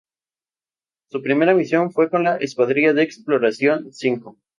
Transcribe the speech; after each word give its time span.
Su 1.11 1.21
primera 1.21 1.53
misión 1.53 1.91
fue 1.91 2.09
con 2.09 2.23
la 2.23 2.37
escuadrilla 2.37 2.93
de 2.93 3.03
exploración 3.03 3.93
cinco. 3.93 4.35